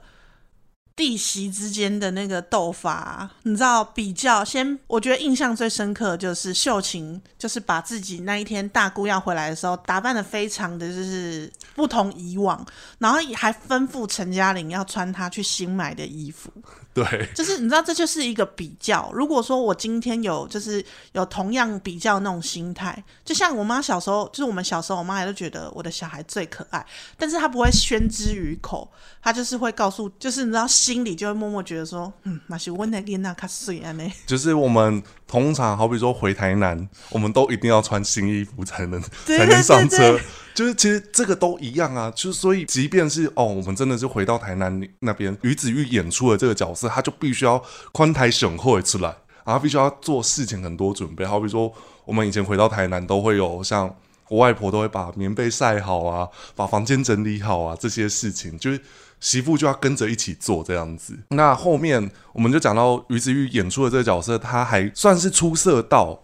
[0.94, 12.64] 弟媳之间的那个斗法，你知道比较先，我觉得印象最深刻的就是秀琴，就是把自己那一天大姑要回来的时候打扮的非常的就是不同以往，
[13.00, 16.52] 然后还吩咐陈嘉玲要穿她去新买的衣服。
[16.94, 19.10] 对，就是你知道这就是一个比较。
[19.14, 26.86] 如果说我今天有就是有同样比较那种心态，就像我妈小时候，就是我们小时候，我妈也都觉得我的小孩最可爱，
[27.18, 28.92] 但是她不会宣之于口，
[29.24, 30.68] 她就是会告诉，就是你知道。
[30.82, 34.04] 心里就会默默觉得说，嗯，那是温的囡仔卡水安呢。
[34.26, 40.20] 就是我们通常好比说回台南，我们都一定要穿新衣服才能才能上车。
[40.56, 42.12] 就是其实这个都一样啊。
[42.16, 49.16] 就是所以，即便是哦，我们真的是回到台南那边，于子玉演出的这个角色，他就必须要宽台省会出来，
[49.46, 51.24] 然后必须要做事情很多准备。
[51.24, 51.72] 好比说，
[52.06, 53.96] 我们以前回到台南，都会有像
[54.30, 58.82] 我外婆都会把棉被晒好啊，把房间整理好啊，这些事情就是。
[59.22, 61.18] 媳妇就要跟着一起做这样子。
[61.30, 66.20] 那后面我们就讲到于子玉演出的这个角色，他还算是出色到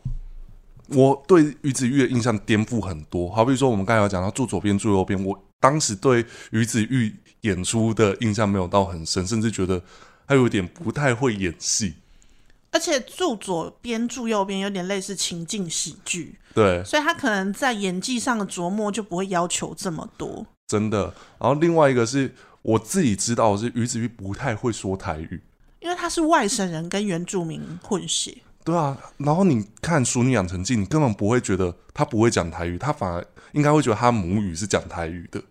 [0.90, 3.30] 我对于子玉的印象颠覆很多。
[3.30, 9.80] 好比说，我们刚才有讲到住左边住右边，我当时对于子玉演出的印象没有到很深，甚至觉得
[10.28, 11.94] 他有点不太会演戏。
[12.72, 20.48] 而且住左边住右边有点类似情境喜剧，对，所以他可能在演技上的琢磨就不会要求这么多。
[20.68, 21.14] 真的。
[21.40, 22.34] 然后另外一个是。
[22.62, 25.42] 我自己知道的是于子玉不太会说台语，
[25.80, 28.38] 因为他是外省人跟原住民混血。
[28.64, 35.42] 对啊，然后你看《熟女养成记》，你根本不会觉得他不会讲台语，他反而应该会觉得他母语是讲台语的。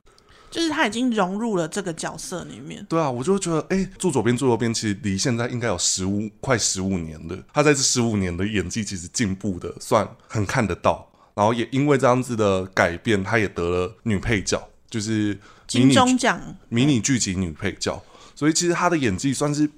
[0.50, 2.84] 就是他已经融入了这个角色里面。
[2.88, 7.36] 对啊，我就觉得，哎、欸，住左边，住右边，其实离现在应该有十五快十五年了。
[7.52, 11.10] 他在这十五年的演技其实进步的算很看得到。
[11.34, 18.02] 然后也因为这样子的改变，他也得了女配角，就是金钟奖迷你剧集女配角。
[18.34, 19.70] 所以其实她的演技算是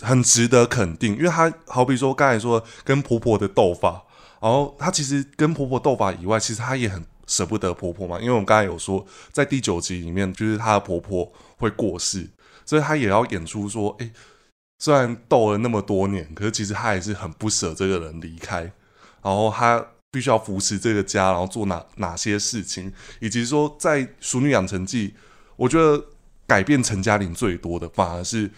[0.00, 4.04] 很值得肯定，因为她好比说刚才说跟婆婆的斗法，
[4.40, 7.04] 然后她其实跟婆婆斗法以外，其实她也很。
[7.26, 12.28] 舍不得婆婆嘛，因为我们刚才有说，在第九集里面，就是她的婆婆会过世，
[12.66, 14.10] 所以她也要演出说，哎，
[14.78, 18.60] 虽然斗了那么多年，可是其实她还是很不舍这个人离开，
[19.22, 19.82] 然后她
[20.14, 25.08] 必须要扶持这个家，然后做哪哪些事情，以及说在《熟女养成记》，
[25.56, 26.06] 我觉得
[26.46, 28.48] 改变陈嘉玲最多的，反而是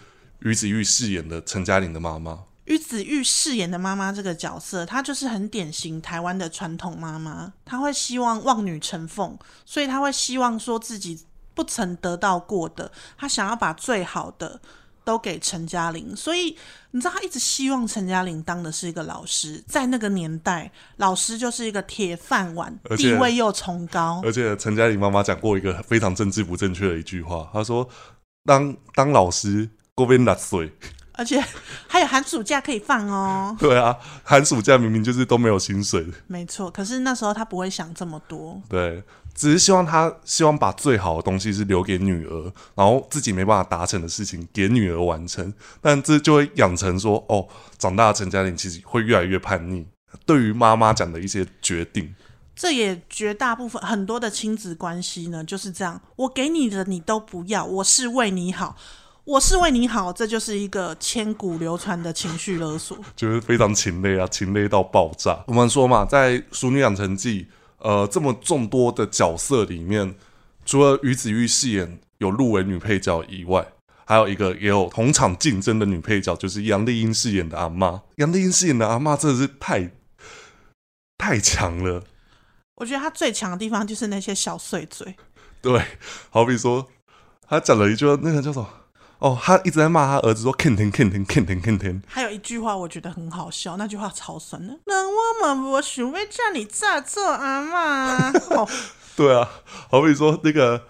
[0.41, 2.43] 于子玉饰演的陈嘉玲的妈妈。
[2.65, 7.53] 于子玉饰演的妈妈这个角色，她就是很典型台湾的传统妈妈。
[7.65, 14.61] 她会希望望女成凤，所以她会希望说自己不曾得到过的，她想要把最好的
[15.07, 16.13] 都给陈嘉玲。
[16.13, 16.53] 所以
[16.91, 19.63] 你知道，他一直希望陈嘉玲当的是一个老师。
[19.65, 24.21] 在那个年代，老师就是一个铁饭碗，地位又崇高。
[24.25, 27.87] 而且陈嘉玲妈妈讲过一个非常政治不正确的一句话，她说
[28.43, 30.69] ：“当当老师，过边六岁。”
[31.19, 31.43] 而且
[31.87, 33.55] 还有寒暑假可以放哦。
[33.57, 36.11] 对啊，寒暑假明明就是都没有薪水的。
[36.27, 38.61] 没错，可是那时候他不会想这么多。
[38.69, 39.01] 对，
[39.37, 45.53] 只是希望他希望把最好的东西是留给女儿，然后自己没办法达成的事情给女儿完成。
[45.79, 47.47] 但这就会养成说，哦，
[47.77, 49.85] 长大的陈嘉玲其实会越来越叛逆，
[50.25, 52.15] 对于妈妈讲的一些决定。
[52.55, 58.75] 这也绝大部分很多的亲子关系呢就是这样，我给你的你都不要，我是为你好。
[59.23, 65.43] 我是为你好，这就是一个千古流传的情绪勒索，就是非常情勒啊，情勒到爆炸。
[65.47, 67.43] 我们说嘛，在《淑女养成记》
[67.77, 70.15] 呃这么众多的角色里面，
[70.65, 73.67] 除了于子玉饰演有入围女配角以外，
[74.05, 78.01] 还有一个也有同场竞争的女配角，就是杨丽英饰演的阿妈。
[78.15, 79.91] 杨丽英饰演的阿妈真的是太
[81.17, 82.03] 太强了。
[82.75, 85.15] 我觉得她最强的地方就是那些小碎嘴。
[85.61, 85.83] 对，
[86.29, 86.87] 好比说，
[87.47, 88.67] 她讲了一句那个叫做。
[89.19, 92.01] 哦，他一直在骂他儿子说 “Ken Ken Ken Ken Ken Ken”。
[92.07, 94.79] 还有一句话我觉得很好笑，那句话超酸的。
[94.85, 98.31] 那我们我许会叫你咋做阿妈？
[98.55, 98.69] 哦，
[99.15, 99.49] 对啊，
[99.89, 100.83] 好比说那个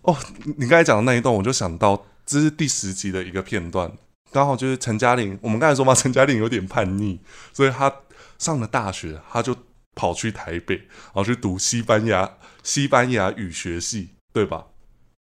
[0.00, 0.16] 哦，
[0.56, 3.92] 你刚才讲的那一段，我就想到这是第十集的一个片段，
[4.30, 5.38] 刚好就是陈嘉玲。
[5.42, 7.18] 我们刚才说嘛，陈嘉玲有点叛逆，
[7.52, 7.92] 所以他
[8.38, 9.54] 上了大学，他就
[9.94, 14.68] 跑去台北，然后去读西班牙西班牙语学系，对吧？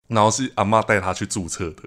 [0.08, 1.84] 然后是阿妈带他去注册的。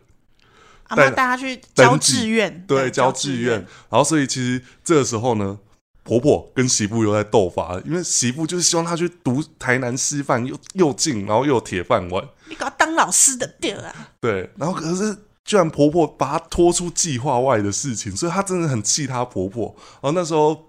[0.88, 3.54] 阿妈带她去交志愿，对，交志愿。
[3.90, 5.58] 然后，所以其实这个时候呢，
[6.02, 12.24] 婆婆跟媳妇又在斗法，因为媳妇就是希望她去读台南师范，又又近，然后又有铁饭碗。
[12.48, 14.08] 你搞当老师的对啊？
[14.20, 14.50] 对。
[14.56, 19.74] 然后可是，居然婆婆把她拖出计划外的事情，所以她真的很气她婆婆。
[20.00, 20.66] 然后那时候，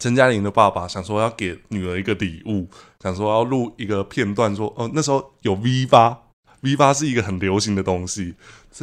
[0.00, 2.68] 陈嘉玲的爸爸想说要给女儿一个礼物，
[3.00, 6.23] 想说要录一个片段，说哦，那时候有 V 八。
[6.64, 8.34] V 八是一个很流行的东西，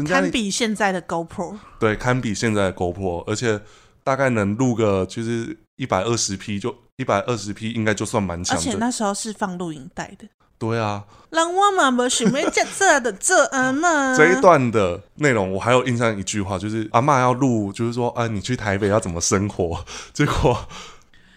[0.08, 1.58] 堪比现在的 GoPro。
[1.80, 3.60] 对，堪比现在的 GoPro，而且
[4.04, 8.56] 大概能录个就是一百二十 P，就一百二十 P 应该就算蛮强。
[8.56, 10.28] 而且那时候是放录影带的。
[10.60, 11.04] 对啊。
[11.32, 14.16] 让我妈妈学会这这的这阿妈。
[14.16, 19.84] 这一段的内容我还有印象一句话，就是阿妈要录，就是说啊，你去台北要怎么生活？
[20.14, 20.68] 结果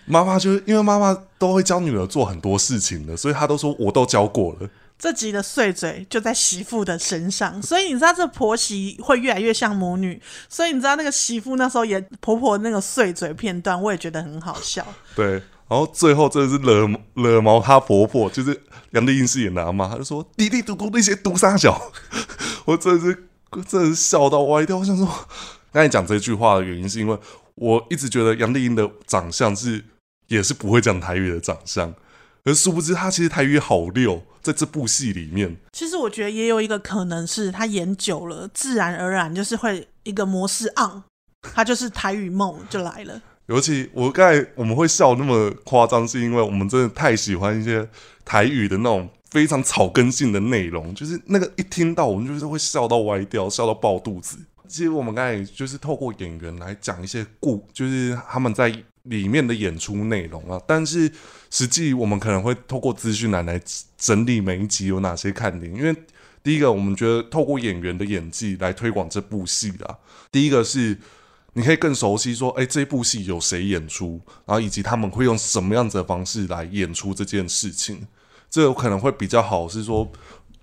[0.04, 4.68] 妈妈就是因为妈妈都会教女儿做很多事情的，所以她都说我都教过了。
[5.04, 14.82] 这集的碎嘴就在媳妇的身上，所以你知道这婆媳会越来越像母女，所以你知道那个媳妇那时候也婆婆那个碎嘴片段，我也觉得很好笑。
[15.14, 15.32] 对，
[15.68, 18.58] 然后最后真的是惹惹毛她婆婆，就是
[18.92, 21.92] 杨丽英饰演的阿妈，她就说“滴滴嘟嘟那些毒杀小”，
[22.64, 23.28] 我真的是
[23.68, 24.78] 真的是笑到歪掉。
[24.78, 25.06] 我想说，
[25.70, 27.18] 刚才讲这句话的原因，是因为
[27.56, 29.84] 我一直觉得杨丽英的长相是
[30.28, 31.94] 也是不会讲台语的长相。
[32.44, 35.56] 而殊不知，他其实台语好溜，在这部戏里面。
[35.72, 41.02] 其实我觉得也有一个可能是他演久了，自然而然就是会一个模式 on，
[41.40, 43.18] 他就是台语梦就来了。
[43.46, 47.88] 尤其我刚才我们会笑那么夸张，是因为我们真的太喜欢一些
[48.26, 54.36] 台语的那种非常草根性的内容，就是那个一听到我们就是会笑到歪掉，笑到爆肚子。
[54.68, 58.70] 其实我们刚才就是透过演员来讲一些故，就是他们在。
[59.04, 61.10] 里面的演出内容啊，但是
[61.50, 63.60] 实际我们可能会透过资讯栏来
[63.96, 65.74] 整理每一集有哪些看点。
[65.74, 65.94] 因为
[66.42, 69.96] 第一个，我们觉得透过演员的演技来推广这部戏啊。
[70.30, 70.98] 第一个是
[71.52, 78.06] 你可以更熟悉说，哎，这部戏有谁演出，然后以及他们会用什么样子的方式来演出这件事情，
[78.50, 80.10] 这有可能会比较好，是说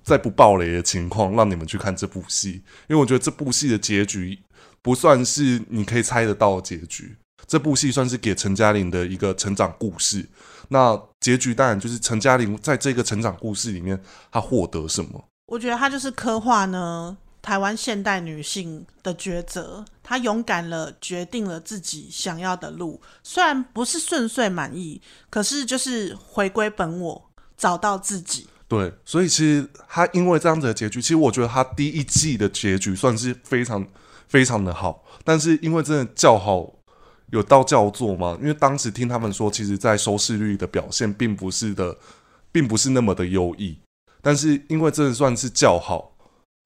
[0.04, 4.40] 在不爆雷的情况让你们去看这部戏，因为我觉得这部戏的结局
[4.82, 7.16] 不算是你可以猜得到的结局，
[7.52, 10.26] 这部戏算是给陈嘉玲的一个成长故事。
[10.70, 15.22] 那结局当然就是陈嘉玲在这个成长故事里面，她获得什么？
[15.48, 28.48] 我觉得她就是刻画呢台湾现代女性的抉择，她勇敢了，决定了自己想要的路，虽然不是顺遂满意，可是就是回归本我，找到自己。
[28.70, 33.86] 对，所以其实她因为这样子的结局，其实我觉得她第一季的结局算是非常
[34.30, 36.76] 非常的好，但是因为真的叫好。
[37.32, 38.38] 有到叫座吗？
[38.42, 41.98] 因为当时听他们说，其实，在收视率的表现并不是的，
[42.52, 43.80] 并不是那么的优异。
[44.22, 46.14] 但是因为这算是叫好，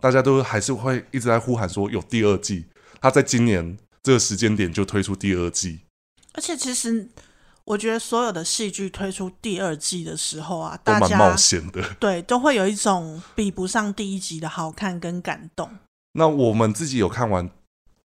[0.01, 2.65] 大家都还是会一直在呼喊说有第二季。
[2.99, 5.81] 他在今年这个时间点就推出第二季。
[6.33, 7.07] 而且其实
[7.63, 15.69] 我觉得所有的戏剧推出第二季的时候啊，都蛮冒险的，对，都会有一种比不上第一集的好看跟感动。
[16.13, 17.49] 那我们自己有看完。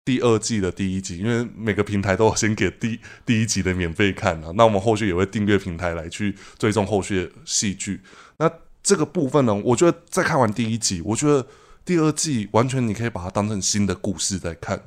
[0.08, 8.00] 第二季的第一集，因为每个平台都先给第 第一集的免费看啊，那我们后续也会订阅平台来去追踪后续的戏剧。
[8.38, 8.50] 那
[8.82, 11.46] 这个部分呢，我觉得在看完第一集，我觉得
[11.84, 14.82] 第二季完全你可以把它当成新的故事在看，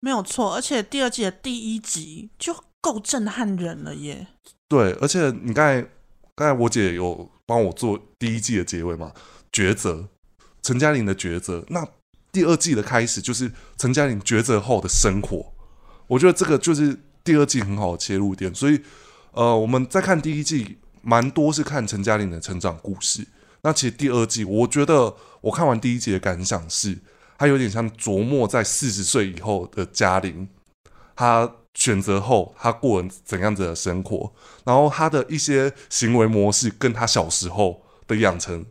[0.00, 0.52] 没有错。
[0.56, 4.26] 而且第二季的第一集就够震撼人了耶。
[4.68, 5.86] 对，而且你刚才
[6.34, 9.12] 刚才我姐有帮我做第一季的结尾嘛？
[9.52, 10.08] 抉择，
[10.62, 11.86] 陈嘉玲的抉择，那。
[12.34, 15.54] 第二季的开始就是陈嘉玲抉择后的生活，
[16.08, 18.52] 我觉得这个就是第二季很好的切入点。
[18.52, 18.80] 所以，
[19.30, 23.24] 呃，我们在看第一季，蛮多是看陈嘉玲的成长故事。
[23.62, 26.98] 那其实第二季，我觉得我看完第一季的感想是，
[27.38, 30.48] 他有点像琢磨在四十岁以后的嘉玲，
[31.14, 34.32] 他选择后他过了怎样子的生活，
[34.64, 38.66] 然后他的一些行为模式跟他小时候的养成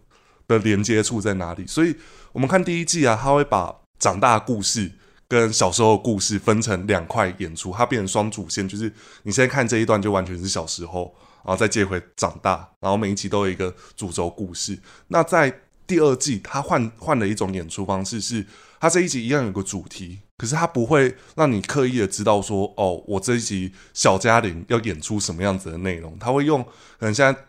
[0.49, 1.65] 的连接处在哪里？
[1.65, 1.95] 所以。
[2.33, 4.91] 我们看第一季啊，他会把长大的故事
[5.27, 8.91] 跟小时候的故事分成两块演出，它变成双主线，就是
[9.21, 11.15] 你现在看这一段就完全是小时候，
[11.45, 14.77] 然后再接回长大，然后每一集都有一个主轴故事。
[15.09, 18.45] 那在第二季，他换换了一种演出方式，是
[18.79, 27.39] 他这一集一样有个主题，可是他不会让你刻意的知道说，哦，我这一集小嘉玲要演出什么样子的内容，他会用可能现在。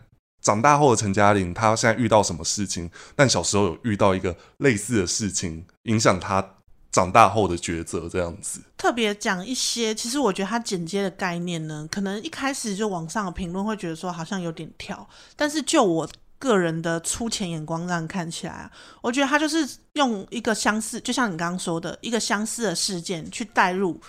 [0.45, 2.87] 长大后的陈嘉玲，她现在遇到什么事情？
[3.15, 6.51] 但小时候有遇到一个类似的事情，影响她
[6.91, 8.61] 长大后的抉择，这样子。
[8.77, 23.99] 特别讲一些，其实我觉得他剪接的概念呢，可能一开始就网上的评论会觉得说好像有点跳，但是就我个人的粗浅眼光这样看起来啊，我觉得他就是用一个相似，就像你刚刚说的一个相似的事件去带入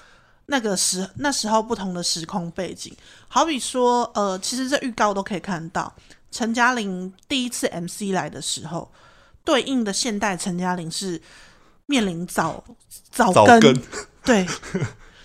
[0.45, 2.95] 那个时那时候不同的时空背景，
[3.27, 5.91] 好比说，呃，其实这预告都可以看到。
[6.31, 8.91] 陈嘉玲第一次 MC 来的时候，
[9.45, 11.21] 对应的现代陈嘉玲是
[11.87, 12.63] 面临早
[13.11, 13.81] 早更，早
[14.25, 14.47] 对，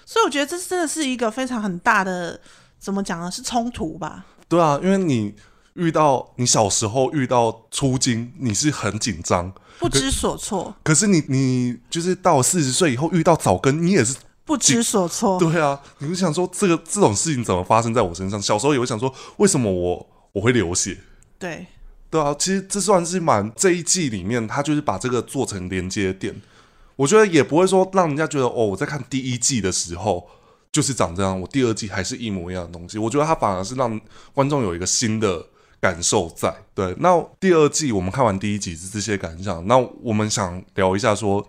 [0.05, 2.39] 所以我觉得这真的是一个非常很大的，
[2.79, 3.29] 怎么讲呢？
[3.29, 4.25] 是冲突吧？
[4.47, 5.33] 对啊，因为你
[5.73, 10.75] 遇到你小时候遇到初经，你是很紧张，不知所措。
[10.83, 15.39] 可是你你就是到四十岁以后遇到早更，你也是不知所措。
[15.39, 18.41] 对啊，你会想说这个这种事情怎么发生在我身上？
[18.41, 20.07] 小时候也会想说，为什么我？
[20.33, 20.97] 我会流血，
[21.37, 21.67] 对，
[22.09, 26.33] 对啊，其实这算是蛮这一季里面，他就是把这个做成连接点。
[26.95, 30.29] 我觉得也不会说让人家觉得哦，我在看第一季的时候
[30.71, 32.97] 就是长这样，我第二季还是一模一样的东西。
[32.97, 33.99] 我觉得他反而是让
[34.33, 35.43] 观众有一个新的
[35.79, 36.53] 感受在。
[36.75, 41.45] 对，那第二季我们看完第一集是这些感想，那我们想聊一下说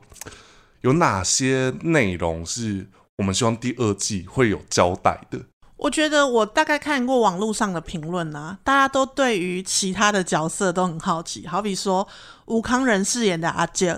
[0.81, 5.39] 有哪些内容是我们希望第二季会有交代的。
[5.83, 12.07] 我觉得我大概看过网络上的评论啊，大家都对于其他的角色都很好奇，好比说
[12.47, 13.93] 吴康仁饰演的阿杰，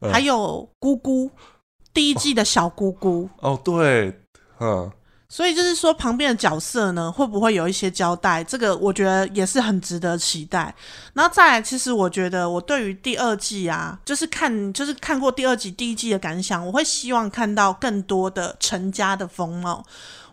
[0.00, 1.30] 嗯，还有姑姑，
[1.94, 3.30] 第一季的小姑姑。
[3.38, 4.20] 哦，哦，对，
[4.60, 4.92] 嗯。
[5.26, 8.44] 所以就是说，旁边的角色呢，会不会有一些交代？
[8.44, 10.72] 这个我觉得也是很值得期待。
[11.12, 19.84] 然后再来，其实我觉得我对于第二季啊，就是看就是看过第二季、第一季的感想，我会希望看到更多的陈家的风貌。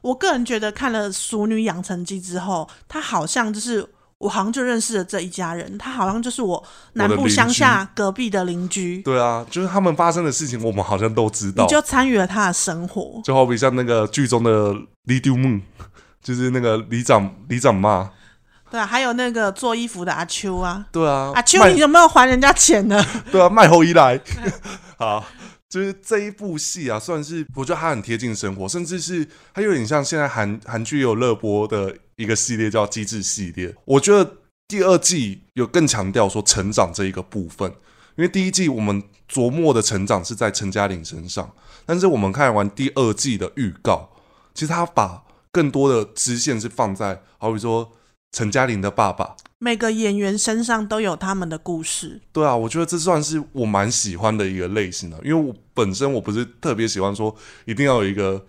[0.02, 3.88] 我个人觉得看了《熟女养成记》之后，他好像就是。
[4.22, 9.02] 我好像就认识了这一家人，他好像就是我南部乡下隔壁的邻居。
[9.02, 11.64] 对啊，就是他们发生的事情，我们好像都知道。
[11.64, 14.76] 你就参与了他的生活，就好比像那个剧中的
[15.06, 15.60] 李丢木，
[16.22, 18.12] 就是那个李长李长妈。
[18.70, 20.86] 对啊，还有那个做衣服的阿秋啊。
[20.91, 23.04] 对啊，阿秋，你有没有还人家钱呢？
[23.32, 24.22] 对啊，卖后一来。
[24.99, 25.26] 好，
[25.72, 33.69] 就是这一部戏啊，算是我觉得它很贴近生活，甚至是它有点像现在韩韩剧有热播的一个系列叫《机智系列》。
[33.86, 34.36] 我觉得
[34.67, 37.72] 第二季有更强调说成长这一个部分，
[38.17, 41.53] 因为第一季我们琢磨的成长是在陈嘉玲身上，
[41.86, 44.09] 但是我们看完第二季的预告，
[44.53, 47.89] 其实他把更多的支线是放在，好比说
[48.32, 49.36] 陈嘉玲的爸爸。
[49.64, 52.20] 每个演员身上都有他们的故事。
[52.32, 58.44] 对啊，我觉得这算是我蛮喜欢的一个类型的，因为我本身我不是特别喜欢说一定要有一个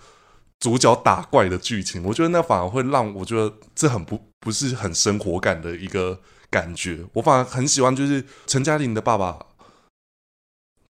[0.58, 6.18] 主角打怪的剧情，我觉得那反而会让我觉得这很不不是很生活感的一个
[6.48, 7.04] 感觉。
[7.12, 9.38] 我反而很喜欢就是陈嘉玲的爸爸，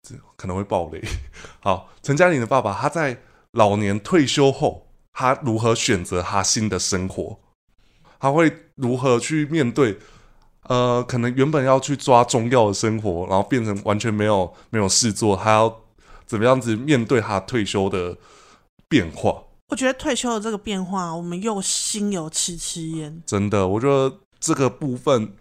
[0.03, 1.01] 这可能会爆雷。
[1.61, 3.23] 好，陈嘉玲的爸爸他在
[3.53, 7.39] 老年退休后，他如何选择他新的生活？
[8.21, 9.97] 他会如何去面对？
[10.69, 15.81] 呃，可能原本要去抓中药的生活，然后变成完全没有没有事做，他要
[16.27, 18.15] 怎么样子面对他退休的
[18.87, 19.43] 变化？
[19.69, 23.23] 我觉得退休的这个变化，我们又心有戚戚焉。
[23.25, 25.33] 真的，我觉得这个部分，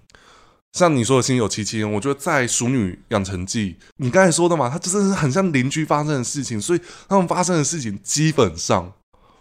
[0.72, 8.90] 像你说的心有戚戚焉，我觉得在《熟女养成记》，你刚才说的嘛，它真的是很像邻居发生的事情，所以他们发生的事情基本上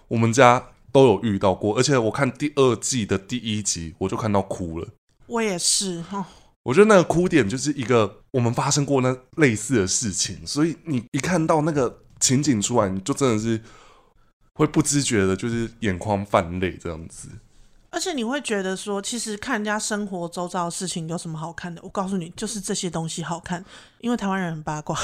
[0.09, 0.61] 我们家。
[0.91, 4.87] 都有遇到过，而且我看第二季的第一集，我就看到哭了。
[5.27, 6.25] 我也是，哦，
[6.63, 13.61] 我觉得那个哭点就是一个我们发生过那类似的事情，所以你一看到那个情景出来，你就真的是
[14.53, 17.29] 会不自觉的，就是眼眶泛泪这样子。
[17.91, 21.81] 而且你会觉得说，其实看人家生活周遭的事情有什么好看的？
[21.83, 23.63] 我告诉你，就是这些东西好看，
[23.99, 24.95] 因为台湾人很八卦，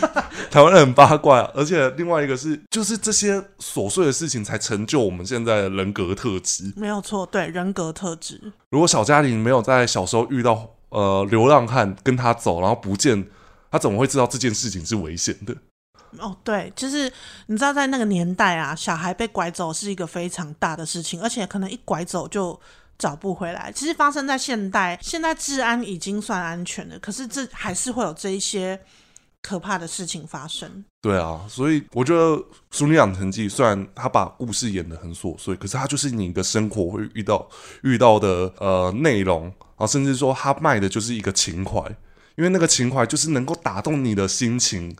[0.50, 6.72] 台湾人很八卦，而且另外一个是，就是这些琐碎的事情才成就我们现在的人格特质。
[6.76, 8.52] 没有错，对，人格特质。
[8.70, 13.26] 如果小嘉玲没有在小时候遇到呃流浪汉跟他走，然后不见，
[13.70, 15.56] 他怎么会知道这件事情是危险的？
[16.18, 17.12] 哦，对，就是
[17.46, 22.58] 你知道，在那个年代啊，小孩被拐走是一个非常大的事情，而且可能一拐走就
[22.98, 23.72] 找不回来。
[23.72, 28.80] 其实发生在现代，现在治安已经算安全了，可是这还是会有这一些
[29.42, 30.84] 可怕的事情发生。
[31.02, 32.36] 对啊，所以我觉得
[32.70, 37.46] 《淑女养成记》虽然他把故事演得很琐碎，可是他就是你的生活会遇到
[37.82, 41.80] 遇到的呃内容啊，甚至说他卖的就是一个情怀，
[42.36, 44.96] 因为那个情怀就是能够打动你的心情。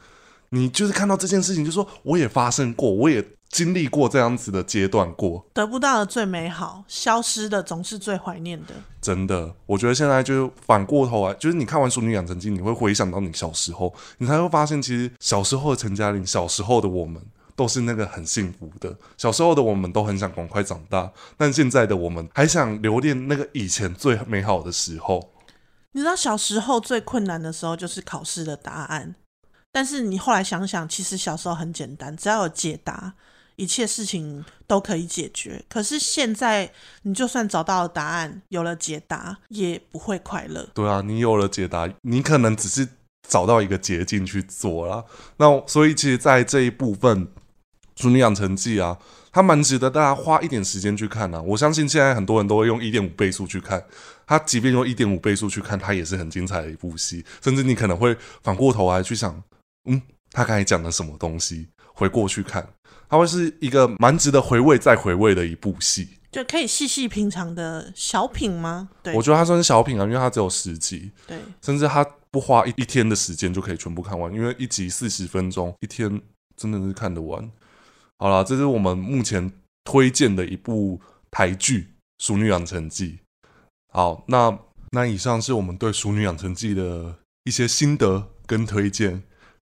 [0.54, 5.44] 你就是看到这件事情，就说我也发生过，我也经历过这样子的阶段过。
[5.52, 8.74] 得不到的最美好，消失的总是最怀念的。
[9.00, 17.20] 真的，我觉得现在就反过头来，就是你看完《淑女养成记》，你会回想到你小时候，你才会发现，其实小时候的陈嘉玲，小时候的我们，
[17.56, 18.96] 都是那个很幸福的。
[19.16, 25.30] 小时候的我们都很想赶快长大，但现在的我们还想留恋那个以前最美好的时候。
[25.92, 29.14] 你知道，小时候最困难的时候就是考试的答案。
[29.74, 33.12] 但是你后来想想，其实小时候很简单，只要有解答，
[33.56, 35.64] 一切事情都可以解决。
[35.68, 36.70] 可是现在，
[37.02, 40.68] 你就算找到了答案，有了解答，也不会快乐。
[40.74, 42.86] 对啊，你有了解答，你可能只是
[43.28, 45.02] 找到一个捷径去做啦。
[45.38, 47.26] 那所以，其实，在这一部分
[47.96, 48.96] 《淑女养成记》啊，
[49.32, 51.42] 它蛮值得大家花一点时间去看啊。
[51.42, 53.84] 我相信现在很多人都会用一点五倍速去看，
[54.24, 57.24] 它即便用一点五倍速去看，它也是很精彩的一部戏。
[57.42, 59.42] 甚至你可能会反过头来去想。
[59.84, 61.68] 嗯，他刚才讲了什么东西？
[61.96, 62.68] 回过去看，
[63.08, 68.88] 它会是一个蛮值得回味再回味的一部戏，就可以细细品尝的小品吗？
[69.00, 76.20] 对，我觉得它算是小品啊，因为它只有十集，对，甚至它不花一一天的时间就可以全部看完，因为一集四十分钟，一天
[76.56, 77.48] 真的是看得完。
[78.18, 79.52] 好了，这是我们目前
[79.84, 81.78] 推荐的一部台剧
[82.18, 83.20] 《熟女养成记》。
[83.92, 84.58] 好，那
[84.90, 89.22] 那以上是我们对《熟女养成记》的一些心得跟推荐。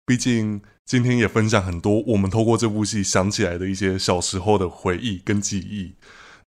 [0.09, 5.93] 毕竟今天也分享很多我们透过这部戏想起来的一些小时候的回忆跟记忆。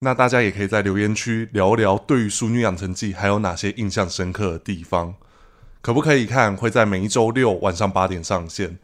[0.01, 5.15] 那大家也可以在留言区聊聊，对于《淑女养成记》还有哪些印象深刻的地方？
[5.81, 6.53] 可不可以看？
[6.53, 8.77] 会在每一周六晚上八点上线。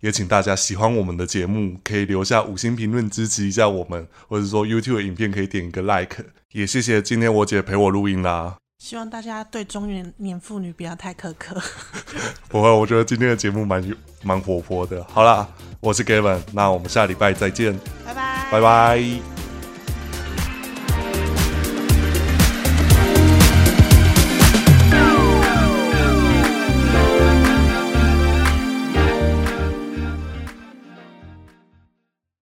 [0.00, 6.24] 也请大家喜欢我们的节目，可以留下五星评论支持一下我们，或者说 YouTube 影片可以点一个 Like。
[6.52, 8.56] 也谢谢今天我姐陪我录音啦。
[8.84, 11.58] 希望大家对中年年妇女不要太苛刻。
[12.50, 13.82] 不会，我觉得今天的节目蛮
[14.22, 15.02] 蛮活泼的。
[15.04, 15.48] 好啦，
[15.80, 17.74] 我是 Gavin，那我们下礼拜再见，
[18.04, 19.53] 拜拜，拜拜。